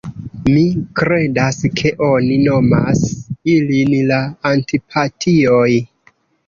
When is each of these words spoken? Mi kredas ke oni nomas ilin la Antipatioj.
Mi 0.53 0.61
kredas 0.99 1.59
ke 1.81 1.91
oni 2.07 2.39
nomas 2.47 3.05
ilin 3.59 3.97
la 4.15 4.21
Antipatioj. 4.55 5.73